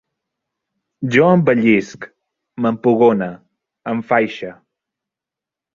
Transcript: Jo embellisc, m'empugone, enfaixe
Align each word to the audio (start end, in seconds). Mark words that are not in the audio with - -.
Jo 1.15 1.27
embellisc, 1.33 2.09
m'empugone, 2.65 3.31
enfaixe 3.97 4.55